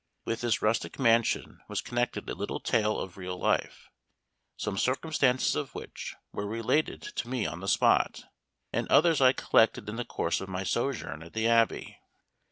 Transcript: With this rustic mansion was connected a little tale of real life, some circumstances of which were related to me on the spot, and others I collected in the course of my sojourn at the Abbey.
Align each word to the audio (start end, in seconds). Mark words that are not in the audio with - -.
With 0.25 0.41
this 0.41 0.63
rustic 0.63 0.97
mansion 0.97 1.59
was 1.69 1.79
connected 1.79 2.27
a 2.27 2.33
little 2.33 2.59
tale 2.59 2.99
of 2.99 3.17
real 3.17 3.37
life, 3.39 3.87
some 4.57 4.75
circumstances 4.75 5.55
of 5.55 5.75
which 5.75 6.15
were 6.31 6.47
related 6.47 7.03
to 7.03 7.27
me 7.29 7.45
on 7.45 7.59
the 7.59 7.67
spot, 7.67 8.23
and 8.73 8.87
others 8.87 9.21
I 9.21 9.31
collected 9.31 9.87
in 9.87 9.97
the 9.97 10.03
course 10.03 10.41
of 10.41 10.49
my 10.49 10.63
sojourn 10.63 11.21
at 11.21 11.33
the 11.33 11.47
Abbey. 11.47 11.99